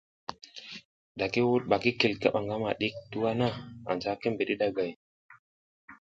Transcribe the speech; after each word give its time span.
Da 1.17 1.25
ki 1.31 1.41
wuɗ 1.47 1.63
bak 1.69 1.83
i 1.89 1.91
kil 1.99 2.13
kaɓa 2.21 2.39
ngama 2.45 2.69
ɗik 2.79 2.95
tuwa 3.11 3.31
na, 3.39 3.47
anja 3.89 4.11
ki 4.21 4.27
bidi 4.37 4.55
ɗagay. 4.61 4.91